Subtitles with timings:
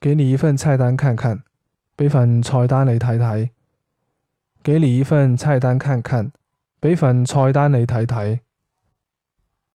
[0.00, 1.42] 给你一份菜单看看
[1.94, 3.50] 俾份菜单你睇睇。
[4.62, 6.32] 给你一份菜单看看
[6.80, 8.40] 俾份菜单你睇睇。